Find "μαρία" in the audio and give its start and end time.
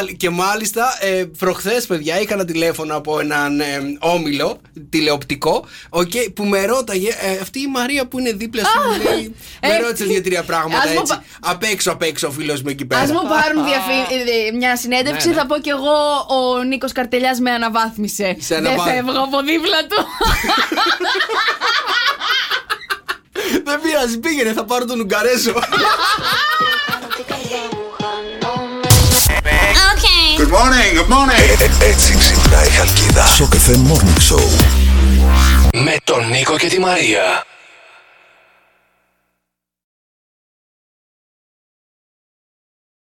7.66-8.06, 36.78-37.44